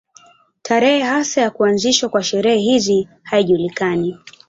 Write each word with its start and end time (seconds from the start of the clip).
Tarehe 0.61 1.01
hasa 1.03 1.41
ya 1.41 1.49
kuanzishwa 1.51 2.09
kwa 2.09 2.23
sherehe 2.23 2.57
hizi 2.59 3.07
haijulikani. 3.23 4.17